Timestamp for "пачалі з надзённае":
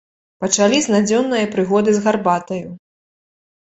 0.45-1.43